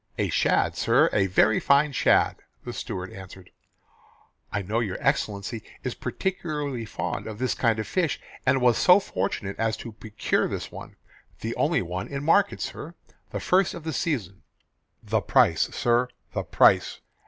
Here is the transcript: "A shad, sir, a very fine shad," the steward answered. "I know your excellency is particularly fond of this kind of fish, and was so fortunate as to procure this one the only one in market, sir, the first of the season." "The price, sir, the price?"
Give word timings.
"A 0.17 0.29
shad, 0.29 0.75
sir, 0.75 1.11
a 1.13 1.27
very 1.27 1.59
fine 1.59 1.91
shad," 1.91 2.37
the 2.65 2.73
steward 2.73 3.13
answered. 3.13 3.51
"I 4.51 4.63
know 4.63 4.79
your 4.79 4.97
excellency 4.99 5.61
is 5.83 5.93
particularly 5.93 6.85
fond 6.85 7.27
of 7.27 7.37
this 7.37 7.53
kind 7.53 7.77
of 7.77 7.85
fish, 7.85 8.19
and 8.43 8.61
was 8.61 8.79
so 8.79 8.99
fortunate 8.99 9.59
as 9.59 9.77
to 9.77 9.91
procure 9.91 10.47
this 10.47 10.71
one 10.71 10.95
the 11.41 11.53
only 11.55 11.83
one 11.83 12.07
in 12.07 12.23
market, 12.23 12.61
sir, 12.61 12.95
the 13.29 13.39
first 13.39 13.75
of 13.75 13.83
the 13.83 13.93
season." 13.93 14.41
"The 15.03 15.21
price, 15.21 15.69
sir, 15.71 16.07
the 16.33 16.45
price?" 16.45 16.99